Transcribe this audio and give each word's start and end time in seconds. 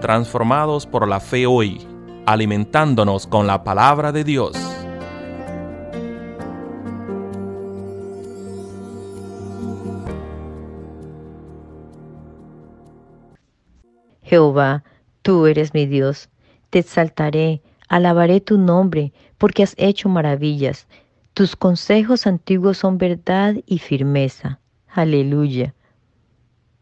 transformados 0.00 0.86
por 0.86 1.06
la 1.06 1.20
fe 1.20 1.46
hoy, 1.46 1.86
alimentándonos 2.26 3.26
con 3.26 3.46
la 3.46 3.62
palabra 3.62 4.12
de 4.12 4.24
Dios. 4.24 4.56
Jehová, 14.22 14.84
tú 15.22 15.46
eres 15.46 15.74
mi 15.74 15.86
Dios, 15.86 16.28
te 16.70 16.78
exaltaré, 16.78 17.62
alabaré 17.88 18.40
tu 18.40 18.58
nombre, 18.58 19.12
porque 19.38 19.64
has 19.64 19.74
hecho 19.76 20.08
maravillas. 20.08 20.86
Tus 21.34 21.56
consejos 21.56 22.26
antiguos 22.26 22.78
son 22.78 22.96
verdad 22.96 23.56
y 23.66 23.78
firmeza. 23.78 24.60
Aleluya. 24.88 25.74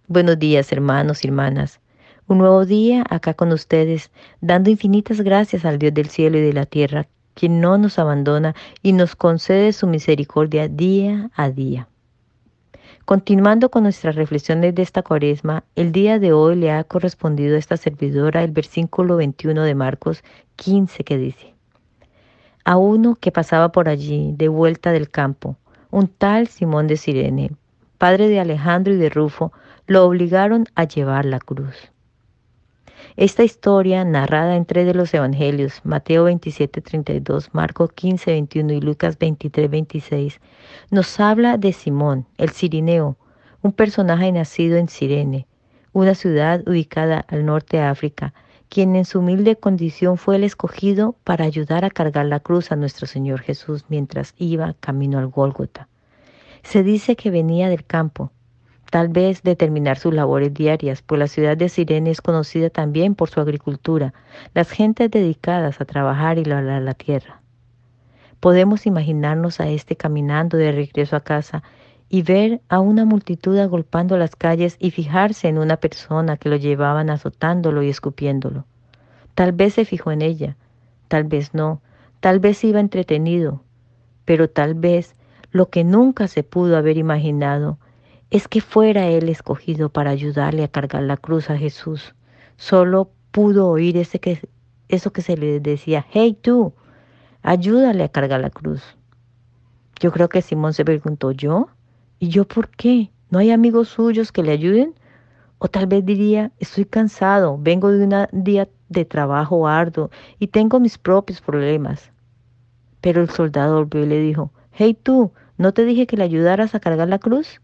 Buenos 0.09 0.39
días, 0.39 0.73
hermanos 0.73 1.25
y 1.25 1.29
hermanas. 1.29 1.81
Un 2.29 2.37
nuevo 2.37 2.67
día 2.67 3.07
acá 3.09 3.33
con 3.33 3.53
ustedes, 3.53 4.11
dando 4.43 4.69
infinitas 4.69 5.23
gracias 5.23 5.65
al 5.65 5.79
Dios 5.79 5.95
del 5.95 6.11
cielo 6.11 6.37
y 6.37 6.43
de 6.43 6.53
la 6.53 6.67
tierra, 6.67 7.07
quien 7.33 7.59
no 7.63 7.79
nos 7.79 7.99
abandona 7.99 8.55
y 8.83 8.93
nos 8.93 9.17
concede 9.17 9.73
su 9.73 9.87
misericordia 9.87 10.69
día 10.69 11.31
a 11.35 11.49
día. 11.49 11.89
Continuando 13.07 13.71
con 13.71 13.85
nuestras 13.85 14.15
reflexiones 14.15 14.75
de 14.75 14.83
esta 14.83 15.03
cuaresma, 15.03 15.65
el 15.75 15.91
día 15.91 16.19
de 16.19 16.35
hoy 16.35 16.57
le 16.57 16.71
ha 16.71 16.85
correspondido 16.85 17.57
a 17.57 17.59
esta 17.59 17.79
servidora 17.79 18.45
el 18.45 18.51
versículo 18.51 19.17
21 19.17 19.63
de 19.63 19.75
Marcos 19.75 20.23
15 20.57 21.05
que 21.05 21.17
dice, 21.17 21.55
A 22.63 22.77
uno 22.77 23.17
que 23.19 23.33
pasaba 23.33 23.73
por 23.73 23.89
allí 23.89 24.35
de 24.37 24.49
vuelta 24.49 24.93
del 24.93 25.09
campo, 25.09 25.57
un 25.91 26.09
tal 26.09 26.49
Simón 26.49 26.89
de 26.89 26.99
Sirene, 26.99 27.53
padre 27.97 28.29
de 28.29 28.39
Alejandro 28.39 28.93
y 28.93 28.99
de 28.99 29.09
Rufo, 29.09 29.51
lo 29.87 30.05
obligaron 30.05 30.67
a 30.75 30.85
llevar 30.85 31.25
la 31.25 31.39
cruz. 31.39 31.91
Esta 33.19 33.43
historia, 33.43 34.05
narrada 34.05 34.55
en 34.55 34.65
tres 34.65 34.87
de 34.87 34.95
los 34.95 35.13
evangelios, 35.13 35.81
Mateo 35.83 36.23
27, 36.23 36.81
32, 36.81 37.53
Marcos 37.53 37.91
15, 37.93 38.31
21 38.31 38.75
y 38.75 38.81
Lucas 38.81 39.19
23, 39.19 39.69
26, 39.69 40.41
nos 40.93 41.19
habla 41.19 41.57
de 41.57 41.73
Simón, 41.73 42.27
el 42.37 42.51
Cirineo, 42.51 43.17
un 43.61 43.73
personaje 43.73 44.31
nacido 44.31 44.77
en 44.77 44.89
Sirene, 44.89 45.49
una 45.93 46.15
ciudad 46.15 46.63
ubicada 46.69 47.25
al 47.27 47.45
norte 47.45 47.79
de 47.79 47.83
África, 47.83 48.35
quien 48.69 48.95
en 48.95 49.05
su 49.05 49.19
humilde 49.19 49.57
condición 49.57 50.17
fue 50.17 50.37
el 50.37 50.45
escogido 50.45 51.17
para 51.25 51.45
ayudar 51.45 51.85
a 51.85 51.91
cargar 51.91 52.27
la 52.27 52.39
cruz 52.39 52.71
a 52.71 52.77
nuestro 52.77 53.09
Señor 53.09 53.41
Jesús 53.41 53.85
mientras 53.89 54.33
iba 54.39 54.77
camino 54.79 55.19
al 55.19 55.27
Gólgota. 55.27 55.89
Se 56.63 56.85
dice 56.85 57.17
que 57.17 57.33
venía 57.33 57.69
del 57.69 57.85
campo, 57.85 58.31
tal 58.91 59.09
vez 59.09 59.43
de 59.43 59.57
terminar 59.57 59.99
sus 59.99 60.15
labores 60.15 60.55
diarias, 60.55 61.03
pues 61.03 61.19
la 61.19 61.27
ciudad 61.27 61.57
de 61.57 61.69
Sirene 61.69 62.11
es 62.11 62.23
conocida 62.23 62.71
también 62.71 63.15
por 63.15 63.29
su 63.29 63.41
agricultura, 63.41 64.15
las 64.55 64.71
gentes 64.71 65.11
dedicadas 65.11 65.81
a 65.81 65.85
trabajar 65.85 66.39
y 66.39 66.45
labrar 66.45 66.83
la 66.83 66.95
tierra. 66.95 67.41
Podemos 68.41 68.87
imaginarnos 68.87 69.61
a 69.61 69.69
este 69.69 69.97
caminando 69.97 70.57
de 70.57 70.73
regreso 70.73 71.17
a 71.17 71.21
casa 71.21 71.63
y 72.09 72.23
ver 72.23 72.61
a 72.69 72.81
una 72.81 73.05
multitud 73.05 73.59
agolpando 73.59 74.17
las 74.17 74.37
calles 74.37 74.77
y 74.79 74.91
fijarse 74.91 75.49
en 75.49 75.59
una 75.59 75.77
persona 75.77 76.37
que 76.37 76.49
lo 76.49 76.57
llevaban 76.57 77.11
azotándolo 77.11 77.83
y 77.83 77.91
escupiéndolo. 77.91 78.65
Tal 79.35 79.53
vez 79.53 79.75
se 79.75 79.85
fijó 79.85 80.13
en 80.13 80.23
ella, 80.23 80.57
tal 81.09 81.25
vez 81.25 81.53
no, 81.53 81.83
tal 82.21 82.39
vez 82.39 82.65
iba 82.65 82.81
entretenido, 82.81 83.63
pero 84.25 84.49
tal 84.49 84.75
vez 84.75 85.15
lo 85.51 85.69
que 85.69 85.85
nunca 85.85 86.29
se 86.29 86.43
pudo 86.43 86.77
haber 86.77 86.97
imaginado 86.97 87.79
es 88.31 88.47
que 88.47 88.61
fuera 88.61 89.07
él 89.07 89.29
escogido 89.29 89.89
para 89.89 90.11
ayudarle 90.11 90.65
a 90.65 90.69
cargar 90.69 91.03
la 91.03 91.17
cruz 91.17 91.49
a 91.51 91.57
Jesús. 91.57 92.15
Solo 92.57 93.11
pudo 93.31 93.69
oír 93.69 93.97
ese 93.97 94.21
que, 94.21 94.41
eso 94.89 95.13
que 95.13 95.23
se 95.23 95.37
le 95.37 95.61
decía, 95.61 96.05
hey 96.11 96.37
tú, 96.41 96.75
ayúdale 97.43 98.05
a 98.05 98.09
cargar 98.09 98.41
la 98.41 98.51
cruz. 98.51 98.83
Yo 100.01 100.13
creo 100.13 100.29
que 100.29 100.43
Simón 100.43 100.75
se 100.75 100.85
preguntó, 100.85 101.33
¿yo? 101.33 101.69
¿Y 102.19 102.29
yo 102.29 102.47
por 102.47 102.69
qué? 102.69 103.11
¿No 103.31 103.39
hay 103.39 103.51
amigos 103.51 103.89
suyos 103.89 104.31
que 104.31 104.43
le 104.43 104.53
ayuden? 104.53 104.95
O 105.59 105.69
tal 105.69 105.87
vez 105.87 106.05
diría, 106.05 106.53
estoy 106.59 106.85
cansado, 106.85 107.59
vengo 107.59 107.91
de 107.91 108.05
un 108.05 108.45
día 108.45 108.69
de 108.89 109.05
trabajo 109.05 109.67
arduo 109.67 110.11
y 110.39 110.49
tengo 110.49 110.79
mis 110.81 110.99
propios 110.99 111.41
problemas. 111.41 112.13
Pero 113.01 113.23
el 113.23 113.31
soldado 113.31 113.77
volvió 113.77 114.05
y 114.05 114.07
le 114.07 114.21
dijo, 114.21 114.53
hey 114.73 114.97
tú, 115.03 115.33
¿no 115.57 115.73
te 115.73 115.85
dije 115.85 116.07
que 116.07 116.17
le 116.17 116.25
ayudaras 116.25 116.75
a 116.75 116.81
cargar 116.81 117.09
la 117.09 117.19
cruz? 117.19 117.61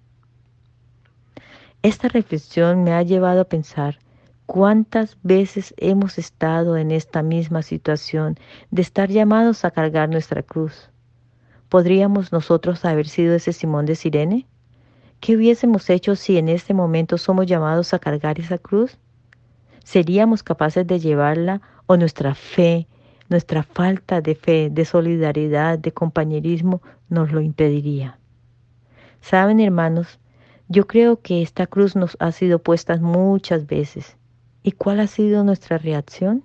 Esta 1.85 2.09
reflexión 2.09 2.83
me 2.83 2.95
ha 2.95 3.03
llevado 3.03 3.43
a 3.43 3.45
pensar 3.45 3.99
cuántas 4.47 5.19
veces 5.23 5.75
hemos 5.77 6.17
estado 6.17 6.79
en 6.79 6.91
esta 6.91 7.23
misma 7.23 7.61
situación 7.61 8.39
de 8.71 8.81
estar 8.81 9.11
llamados 9.11 9.67
a 9.67 9.71
cargar 9.71 10.09
nuestra 10.09 10.43
cruz. 10.43 10.89
¿Podríamos 11.69 12.33
nosotros 12.33 12.87
haber 12.87 13.07
sido 13.07 13.35
ese 13.35 13.53
Simón 13.53 13.85
de 13.85 13.97
Sirene? 13.97 14.47
¿Qué 15.21 15.37
hubiésemos 15.37 15.91
hecho 15.91 16.17
si 16.17 16.39
en 16.39 16.49
este 16.49 16.73
momento 16.73 17.19
somos 17.19 17.45
llamados 17.45 17.93
a 17.93 17.99
cargar 17.99 18.41
esa 18.41 18.57
cruz? 18.57 18.97
¿Seríamos 19.85 20.43
capaces 20.43 20.87
de 20.87 20.99
llevarla 20.99 21.61
o 21.85 21.99
nuestra 21.99 22.35
fe, 22.35 22.89
nuestra 23.29 23.63
falta 23.63 24.23
de 24.23 24.35
fe, 24.35 24.71
de 24.71 24.87
solidaridad, 24.87 25.79
de 25.79 25.93
compañerismo 25.93 26.81
nos 27.11 27.31
lo 27.31 27.43
impediría? 27.43 28.19
Saben, 29.21 29.61
hermanos, 29.61 30.19
yo 30.69 30.87
creo 30.87 31.21
que 31.21 31.43
esta 31.43 31.67
cruz 31.67 31.95
nos 31.95 32.17
ha 32.21 32.33
sido 32.33 32.59
puesta 32.59 32.97
muchas 32.97 33.67
veces. 33.67 34.17
¿Y 34.63 34.73
cuál 34.73 35.01
ha 35.01 35.07
sido 35.07 35.45
nuestra 35.45 35.77
reacción? 35.79 36.43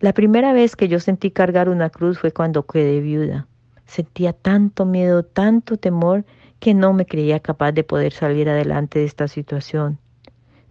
La 0.00 0.12
primera 0.12 0.52
vez 0.52 0.74
que 0.74 0.88
yo 0.88 0.98
sentí 0.98 1.30
cargar 1.30 1.68
una 1.68 1.90
cruz 1.90 2.18
fue 2.18 2.32
cuando 2.32 2.66
quedé 2.66 3.00
viuda. 3.00 3.46
Sentía 3.86 4.32
tanto 4.32 4.84
miedo, 4.84 5.24
tanto 5.24 5.76
temor, 5.76 6.24
que 6.58 6.74
no 6.74 6.92
me 6.92 7.06
creía 7.06 7.38
capaz 7.38 7.72
de 7.72 7.84
poder 7.84 8.12
salir 8.12 8.48
adelante 8.48 8.98
de 8.98 9.04
esta 9.04 9.28
situación. 9.28 9.98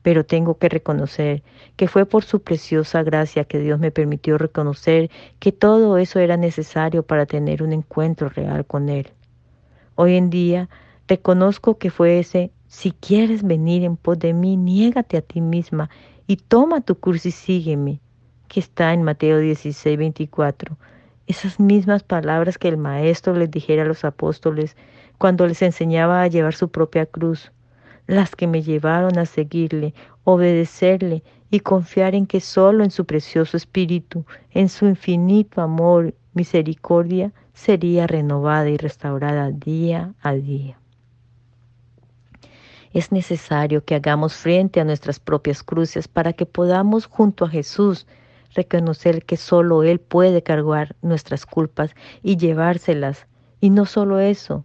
Pero 0.02 0.26
tengo 0.26 0.58
que 0.58 0.68
reconocer 0.68 1.44
que 1.76 1.88
fue 1.88 2.06
por 2.06 2.26
su 2.26 2.42
preciosa 2.42 3.02
gracia 3.04 3.46
que 3.46 3.60
Dios 3.60 3.80
me 3.80 3.92
permitió 3.92 4.38
reconocer 4.38 5.10
que 5.40 5.52
todo 5.52 5.98
eso 5.98 6.20
era 6.20 6.38
necesario 6.38 7.04
para 7.04 7.26
tener 7.26 7.64
un 7.64 7.72
encuentro 7.72 8.30
real 8.30 8.66
con 8.66 8.90
Él. 8.90 9.08
Hoy 9.96 10.16
en 10.16 10.30
día 10.30 10.70
Reconozco 11.08 11.78
que 11.78 11.92
fue 11.92 12.18
ese, 12.18 12.52
si 12.68 12.92
quieres 12.92 13.44
venir 13.44 13.84
en 13.84 13.96
pos 13.96 14.18
de 14.18 14.34
mí, 14.34 14.58
niégate 14.58 15.18
a 15.18 15.22
ti 15.22 15.40
misma 15.40 15.92
y 16.26 16.38
toma 16.38 16.82
tu 16.82 16.96
cruz 16.96 17.28
y 17.28 17.32
sígueme, 17.32 18.00
que 18.48 18.60
está 18.60 18.92
en 18.92 19.04
Mateo 19.04 19.38
16, 19.38 20.00
24. 20.00 20.76
Esas 21.28 21.60
mismas 21.60 22.02
palabras 22.02 22.58
que 22.58 22.70
el 22.70 22.78
Maestro 22.78 23.36
les 23.36 23.52
dijera 23.52 23.84
a 23.84 23.86
los 23.86 24.04
apóstoles 24.04 24.76
cuando 25.20 25.46
les 25.46 25.62
enseñaba 25.62 26.24
a 26.24 26.28
llevar 26.28 26.56
su 26.56 26.70
propia 26.70 27.06
cruz, 27.06 27.52
las 28.08 28.36
que 28.36 28.48
me 28.48 28.64
llevaron 28.64 29.20
a 29.20 29.28
seguirle, 29.28 29.94
obedecerle 30.24 31.22
y 31.52 31.60
confiar 31.60 32.16
en 32.16 32.26
que 32.26 32.40
solo 32.42 32.84
en 32.84 32.90
su 32.90 33.06
precioso 33.06 33.58
Espíritu, 33.58 34.26
en 34.50 34.70
su 34.70 34.88
infinito 34.88 35.62
amor, 35.62 36.16
misericordia, 36.34 37.32
sería 37.54 38.08
renovada 38.08 38.70
y 38.70 38.78
restaurada 38.78 39.52
día 39.52 40.16
a 40.22 40.34
día. 40.34 40.80
Es 42.96 43.12
necesario 43.12 43.84
que 43.84 43.94
hagamos 43.94 44.36
frente 44.36 44.80
a 44.80 44.86
nuestras 44.86 45.20
propias 45.20 45.64
cruces 45.64 46.08
para 46.08 46.32
que 46.32 46.46
podamos 46.46 47.08
junto 47.08 47.44
a 47.44 47.50
Jesús 47.50 48.08
reconocer 48.54 49.26
que 49.26 49.36
solo 49.36 49.84
Él 49.84 50.00
puede 50.00 50.44
cargar 50.44 50.96
nuestras 51.02 51.46
culpas 51.46 51.94
y 52.24 52.38
llevárselas. 52.38 53.28
Y 53.60 53.70
no 53.70 53.86
solo 53.86 54.22
eso, 54.22 54.64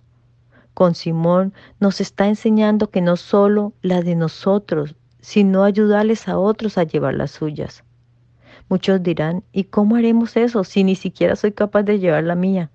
con 0.74 0.94
Simón 0.94 1.52
nos 1.80 2.00
está 2.00 2.28
enseñando 2.28 2.88
que 2.88 3.00
no 3.00 3.16
solo 3.16 3.72
la 3.82 4.00
de 4.00 4.14
nosotros, 4.14 4.94
sino 5.20 5.64
ayudarles 5.64 6.28
a 6.28 6.38
otros 6.38 6.78
a 6.78 6.84
llevar 6.84 7.14
las 7.14 7.32
suyas. 7.32 7.82
Muchos 8.68 9.02
dirán, 9.02 9.42
¿y 9.50 9.64
cómo 9.64 9.96
haremos 9.96 10.36
eso 10.36 10.62
si 10.62 10.84
ni 10.84 10.94
siquiera 10.94 11.34
soy 11.34 11.50
capaz 11.50 11.82
de 11.82 11.98
llevar 11.98 12.22
la 12.22 12.36
mía? 12.36 12.70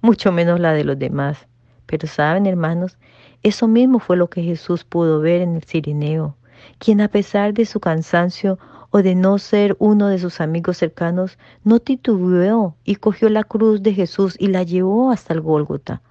Mucho 0.00 0.32
menos 0.32 0.58
la 0.58 0.72
de 0.72 0.82
los 0.82 0.98
demás. 0.98 1.46
Pero 1.86 2.08
saben, 2.08 2.46
hermanos, 2.46 2.98
eso 3.42 3.68
mismo 3.68 4.00
fue 4.00 4.16
lo 4.16 4.28
que 4.28 4.42
Jesús 4.42 4.84
pudo 4.84 5.20
ver 5.20 5.42
en 5.42 5.56
el 5.56 5.64
Cirineo, 5.64 6.36
quien 6.78 7.00
a 7.00 7.08
pesar 7.08 7.54
de 7.54 7.66
su 7.66 7.78
cansancio 7.78 8.58
o 8.90 9.02
de 9.02 9.14
no 9.14 9.38
ser 9.38 9.76
uno 9.78 10.08
de 10.08 10.18
sus 10.18 10.40
amigos 10.40 10.78
cercanos, 10.78 11.38
no 11.62 11.78
titubeó 11.78 12.74
y 12.84 12.96
cogió 12.96 13.28
la 13.28 13.44
cruz 13.44 13.82
de 13.82 13.94
Jesús 13.94 14.34
y 14.38 14.48
la 14.48 14.62
llevó 14.62 15.10
hasta 15.10 15.34
el 15.34 15.40
Gólgota. 15.40 16.02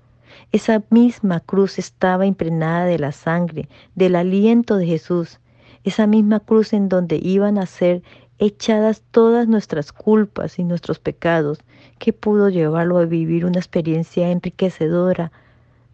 Esa 0.51 0.83
misma 0.89 1.39
cruz 1.39 1.79
estaba 1.79 2.25
impregnada 2.25 2.85
de 2.85 3.00
la 3.00 3.12
sangre, 3.12 3.68
del 3.95 4.15
aliento 4.15 4.77
de 4.77 4.85
Jesús, 4.85 5.39
esa 5.83 6.07
misma 6.07 6.39
cruz 6.39 6.74
en 6.74 6.88
donde 6.88 7.19
iban 7.21 7.57
a 7.57 7.65
ser 7.65 8.03
echadas 8.39 9.01
todas 9.12 9.47
nuestras 9.47 9.91
culpas 9.91 10.59
y 10.59 10.63
nuestros 10.63 11.00
pecados, 11.00 11.59
que 11.97 12.13
pudo 12.13 12.50
llevarlo 12.50 13.00
a 13.00 13.06
vivir 13.06 13.45
una 13.45 13.57
experiencia 13.57 14.29
enriquecedora 14.29 15.31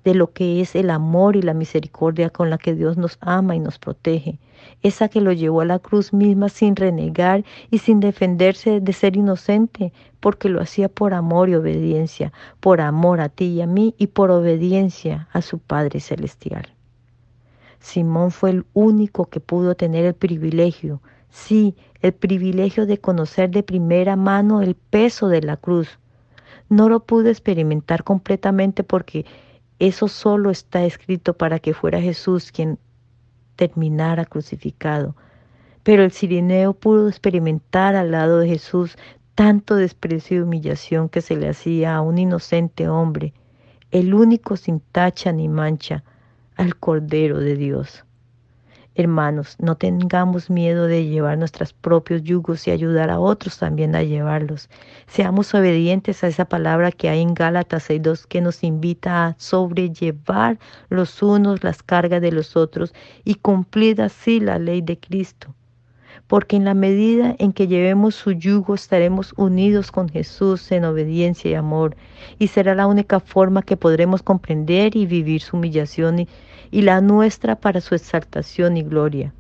de 0.04 0.14
lo 0.14 0.32
que 0.32 0.62
es 0.62 0.76
el 0.76 0.90
amor 0.90 1.36
y 1.36 1.42
la 1.42 1.54
misericordia 1.54 2.30
con 2.30 2.50
la 2.50 2.58
que 2.58 2.76
Dios 2.76 2.98
nos 2.98 3.18
ama 3.22 3.56
y 3.56 3.60
nos 3.60 3.80
protege. 3.80 4.40
Esa 4.82 5.10
que 5.10 5.22
lo 5.22 5.32
llevó 5.32 5.62
a 5.62 5.66
la 5.66 5.80
cruz 5.80 6.14
misma 6.14 6.50
sin 6.50 6.76
renegar 6.76 7.44
y 7.72 7.80
sin 7.80 8.00
defenderse 8.00 8.80
de 8.80 8.94
ser 8.94 9.16
inocente, 9.16 9.94
porque 10.20 10.50
lo 10.50 10.62
hacía 10.62 10.90
por 10.90 11.14
amor 11.14 11.50
y 11.50 11.56
obediencia, 11.56 12.32
por 12.60 12.82
amor 12.82 13.22
a 13.22 13.30
ti 13.30 13.46
y 13.46 13.62
a 13.62 13.68
mí 13.68 13.94
y 13.98 14.08
por 14.08 14.32
obediencia 14.32 15.28
a 15.32 15.42
su 15.42 15.60
Padre 15.60 16.00
Celestial. 16.00 16.68
Simón 17.80 18.32
fue 18.32 18.52
el 18.52 18.66
único 18.74 19.26
que 19.26 19.42
pudo 19.42 19.76
tener 19.76 20.06
el 20.06 20.14
privilegio, 20.14 21.02
sí, 21.30 21.76
el 22.02 22.14
privilegio 22.14 22.86
de 22.86 22.98
conocer 22.98 23.50
de 23.50 23.64
primera 23.64 24.16
mano 24.16 24.62
el 24.62 24.76
peso 24.76 25.28
de 25.28 25.42
la 25.42 25.58
cruz. 25.58 26.00
No 26.70 26.88
lo 26.88 27.02
pudo 27.02 27.28
experimentar 27.28 28.06
completamente 28.06 28.84
porque 28.84 29.26
eso 29.88 30.08
solo 30.08 30.50
está 30.50 30.86
escrito 30.86 31.34
para 31.34 31.60
que 31.60 31.74
fuera 31.74 32.02
Jesús 32.02 32.54
quien 32.54 32.80
terminara 33.58 34.24
crucificado. 34.24 35.14
Pero 35.84 36.04
el 36.04 36.14
sirineo 36.14 36.74
pudo 36.74 37.10
experimentar 37.10 37.94
al 37.96 38.12
lado 38.12 38.40
de 38.40 38.48
Jesús 38.48 38.98
tanto 39.36 39.76
desprecio 39.76 40.38
y 40.38 40.40
humillación 40.40 41.10
que 41.10 41.20
se 41.20 41.36
le 41.36 41.50
hacía 41.50 41.96
a 41.96 42.02
un 42.02 42.18
inocente 42.18 42.88
hombre, 42.88 43.34
el 43.92 44.14
único 44.14 44.56
sin 44.56 44.80
tacha 44.80 45.34
ni 45.34 45.50
mancha, 45.50 46.06
al 46.56 46.78
Cordero 46.78 47.40
de 47.40 47.58
Dios. 47.58 48.06
Hermanos, 48.96 49.56
no 49.60 49.76
tengamos 49.76 50.52
miedo 50.52 50.86
de 50.86 51.06
llevar 51.06 51.38
nuestros 51.40 51.74
propios 51.74 52.22
yugos 52.22 52.68
y 52.68 52.72
ayudar 52.72 53.10
a 53.10 53.20
otros 53.20 53.58
también 53.58 53.96
a 53.96 54.04
llevarlos. 54.04 54.70
Seamos 55.08 55.54
obedientes 55.56 56.24
a 56.24 56.28
esa 56.28 56.46
palabra 56.46 56.92
que 56.92 57.10
hay 57.10 57.22
en 57.22 57.34
Gálatas 57.34 57.90
6.2 57.90 58.28
que 58.28 58.42
nos 58.42 58.64
invita 58.64 59.26
a 59.26 59.36
sobrellevar 59.40 60.60
los 60.90 61.24
unos 61.24 61.64
las 61.64 61.82
cargas 61.82 62.22
de 62.22 62.32
los 62.32 62.56
otros 62.56 62.94
y 63.24 63.36
cumplir 63.36 64.00
así 64.00 64.40
la 64.40 64.60
ley 64.60 64.82
de 64.82 65.00
Cristo 65.00 65.56
porque 66.28 66.56
en 66.56 66.66
la 66.66 66.74
medida 66.74 67.36
en 67.40 67.54
que 67.54 67.68
llevemos 67.68 68.16
su 68.16 68.32
yugo 68.32 68.76
estaremos 68.76 69.34
unidos 69.38 69.92
con 69.92 70.10
Jesús 70.10 70.72
en 70.72 70.86
obediencia 70.86 71.52
y 71.52 71.54
amor, 71.54 71.96
y 72.40 72.48
será 72.48 72.76
la 72.76 72.88
única 72.88 73.20
forma 73.20 73.62
que 73.62 73.78
podremos 73.78 74.24
comprender 74.24 74.96
y 74.96 75.06
vivir 75.06 75.42
su 75.42 75.58
humillación 75.58 76.20
y, 76.20 76.28
y 76.72 76.82
la 76.82 77.02
nuestra 77.02 77.56
para 77.56 77.82
su 77.82 77.96
exaltación 77.96 78.78
y 78.78 78.84
gloria. 78.84 79.34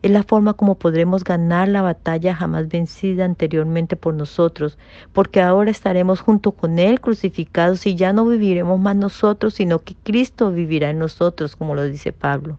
Es 0.00 0.12
la 0.12 0.22
forma 0.22 0.54
como 0.54 0.76
podremos 0.76 1.24
ganar 1.24 1.66
la 1.66 1.82
batalla 1.82 2.32
jamás 2.32 2.68
vencida 2.68 3.24
anteriormente 3.24 3.96
por 3.96 4.14
nosotros, 4.14 4.78
porque 5.12 5.42
ahora 5.42 5.72
estaremos 5.72 6.20
junto 6.20 6.52
con 6.52 6.78
Él 6.78 7.00
crucificados 7.00 7.84
y 7.84 7.96
ya 7.96 8.12
no 8.12 8.24
viviremos 8.24 8.78
más 8.78 8.94
nosotros, 8.94 9.54
sino 9.54 9.80
que 9.80 9.96
Cristo 10.04 10.52
vivirá 10.52 10.90
en 10.90 11.00
nosotros, 11.00 11.56
como 11.56 11.74
lo 11.74 11.82
dice 11.84 12.12
Pablo 12.12 12.58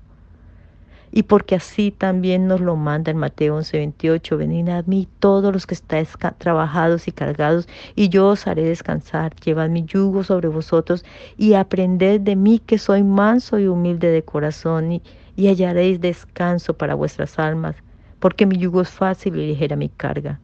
y 1.12 1.24
porque 1.24 1.56
así 1.56 1.92
también 1.92 2.48
nos 2.48 2.62
lo 2.62 2.76
manda 2.76 3.12
en 3.12 3.18
Mateo 3.18 3.58
11:28, 3.58 4.38
venid 4.38 4.70
a 4.70 4.84
mí 4.84 5.08
todos 5.20 5.52
los 5.52 5.66
que 5.66 5.74
estáis 5.74 6.10
trabajados 6.38 7.08
y 7.08 7.12
cargados, 7.12 7.68
y 7.96 8.10
yo 8.10 8.28
os 8.28 8.48
haré 8.48 8.64
descansar, 8.64 9.36
llevad 9.44 9.70
mi 9.70 9.84
yugo 9.84 10.24
sobre 10.24 10.48
vosotros 10.48 11.04
y 11.38 11.54
aprended 11.54 12.22
de 12.22 12.36
mí 12.36 12.60
que 12.60 12.78
soy 12.78 13.04
manso 13.04 13.60
y 13.60 13.68
humilde 13.68 14.12
de 14.12 14.24
corazón, 14.24 14.92
y, 14.92 15.02
hallaréis 15.48 16.02
descanso 16.02 16.74
para 16.74 16.96
vuestras 16.96 17.40
almas, 17.40 17.76
porque 18.20 18.46
mi 18.46 18.58
yugo 18.58 18.82
es 18.82 18.90
fácil 18.90 19.38
y 19.38 19.48
ligera 19.48 19.76
mi 19.76 19.90
carga. 19.90 20.40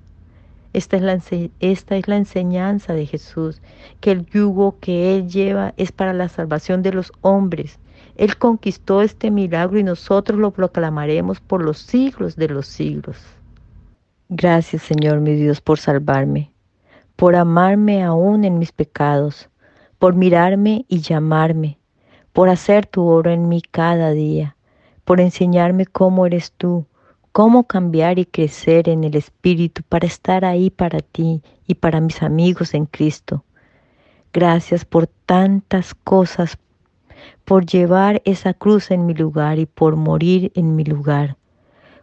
Esta 0.71 0.97
es, 0.97 1.03
la, 1.03 1.19
esta 1.59 1.95
es 1.95 2.07
la 2.07 2.17
enseñanza 2.17 2.93
de 2.93 3.05
Jesús, 3.05 3.61
que 3.99 4.11
el 4.11 4.25
yugo 4.25 4.77
que 4.79 5.15
Él 5.15 5.29
lleva 5.29 5.73
es 5.77 5.91
para 5.91 6.13
la 6.13 6.27
salvación 6.27 6.81
de 6.81 6.91
los 6.91 7.11
hombres 7.21 7.79
él 8.15 8.37
conquistó 8.37 9.01
este 9.01 9.29
milagro 9.29 9.77
y 9.77 9.83
nosotros 9.83 10.39
lo 10.39 10.51
proclamaremos 10.51 11.39
por 11.39 11.63
los 11.63 11.79
siglos 11.79 12.35
de 12.35 12.47
los 12.47 12.67
siglos. 12.67 13.17
Gracias 14.29 14.83
Señor 14.83 15.19
mi 15.19 15.33
Dios 15.35 15.61
por 15.61 15.79
salvarme, 15.79 16.51
por 17.15 17.35
amarme 17.35 18.03
aún 18.03 18.45
en 18.45 18.57
mis 18.57 18.71
pecados, 18.71 19.49
por 19.99 20.15
mirarme 20.15 20.85
y 20.87 21.01
llamarme, 21.01 21.77
por 22.33 22.49
hacer 22.49 22.85
tu 22.85 23.05
oro 23.05 23.31
en 23.31 23.49
mí 23.49 23.61
cada 23.61 24.11
día, 24.11 24.55
por 25.03 25.19
enseñarme 25.19 25.85
cómo 25.85 26.25
eres 26.25 26.51
tú, 26.53 26.85
cómo 27.31 27.65
cambiar 27.65 28.17
y 28.17 28.25
crecer 28.25 28.87
en 28.87 29.03
el 29.03 29.15
Espíritu 29.15 29.83
para 29.87 30.07
estar 30.07 30.45
ahí 30.45 30.69
para 30.69 30.99
ti 30.99 31.41
y 31.67 31.75
para 31.75 31.99
mis 31.99 32.23
amigos 32.23 32.73
en 32.73 32.85
Cristo. 32.85 33.43
Gracias 34.31 34.85
por 34.85 35.07
tantas 35.07 35.93
cosas 35.93 36.57
por 37.45 37.65
llevar 37.65 38.21
esa 38.25 38.53
cruz 38.53 38.91
en 38.91 39.05
mi 39.05 39.13
lugar 39.13 39.59
y 39.59 39.65
por 39.67 39.95
morir 39.95 40.51
en 40.55 40.75
mi 40.75 40.83
lugar, 40.83 41.37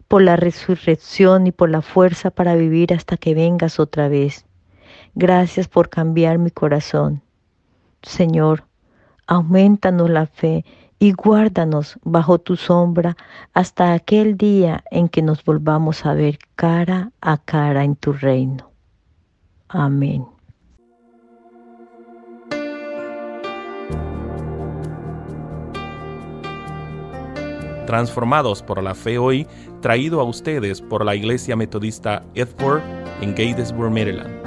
por 0.09 0.23
la 0.23 0.37
resurrección 0.37 1.47
y 1.47 1.53
por 1.53 1.69
la 1.69 1.83
fuerza 1.83 2.31
para 2.31 2.55
vivir 2.55 2.95
hasta 2.95 3.17
que 3.17 3.35
vengas 3.35 3.81
otra 3.81 4.09
vez. 4.09 4.47
Gracias 5.15 5.69
por 5.69 5.89
cambiar 5.89 6.39
mi 6.39 6.51
corazón. 6.51 7.23
Señor, 8.03 8.65
aumentanos 9.27 10.09
la 10.09 10.27
fe 10.27 10.65
y 10.99 11.13
guárdanos 11.13 11.99
bajo 12.05 12.39
tu 12.39 12.57
sombra 12.57 13.17
hasta 13.53 13.93
aquel 13.93 14.37
día 14.37 14.85
en 14.91 15.09
que 15.09 15.23
nos 15.23 15.45
volvamos 15.45 16.07
a 16.07 16.15
ver 16.15 16.39
cara 16.55 17.11
a 17.21 17.39
cara 17.39 17.83
en 17.83 17.97
tu 17.97 18.13
reino. 18.13 18.71
Amén. 19.69 20.25
Transformados 27.87 28.63
por 28.63 28.83
la 28.83 28.95
fe 28.95 29.19
hoy, 29.19 29.47
traído 29.81 30.21
a 30.21 30.25
ustedes 30.25 30.81
por 30.81 31.05
la 31.05 31.15
Iglesia 31.15 31.57
Metodista 31.57 32.23
Edford 32.35 32.83
en 33.21 33.31
Gatesburg, 33.35 33.91
Maryland. 33.91 34.42